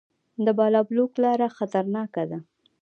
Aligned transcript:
د 0.45 0.47
بالابلوک 0.57 1.11
لاره 1.23 1.47
خطرناکه 1.57 2.23
ده 2.29 2.39